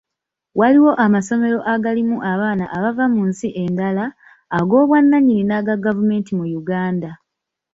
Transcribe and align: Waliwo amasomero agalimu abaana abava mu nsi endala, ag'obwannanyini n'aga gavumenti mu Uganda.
Waliwo 0.59 0.91
amasomero 1.05 1.59
agalimu 1.73 2.17
abaana 2.31 2.65
abava 2.75 3.05
mu 3.13 3.21
nsi 3.29 3.47
endala, 3.63 4.05
ag'obwannanyini 4.57 5.43
n'aga 5.45 5.75
gavumenti 5.85 6.31
mu 6.39 6.45
Uganda. 6.61 7.11